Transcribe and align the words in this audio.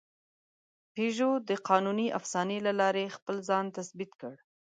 پيژو 0.93 1.31
د 1.49 1.51
قانوني 1.69 2.07
افسانې 2.19 2.57
له 2.65 2.71
لارې 2.79 3.13
خپل 3.17 3.35
ځان 3.49 3.65
تثبیت 3.77 4.11
کړ. 4.21 4.33